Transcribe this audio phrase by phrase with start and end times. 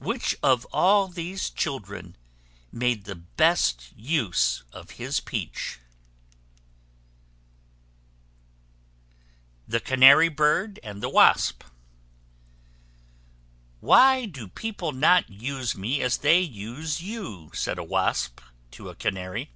[0.00, 2.16] Which of all these children
[2.72, 5.78] made the best use of his peach?
[9.68, 11.62] THE CANARY BIRD AND THE WASP.
[13.78, 18.40] "Why do people not use me as they use you?" said a Wasp
[18.72, 19.52] to a Canary.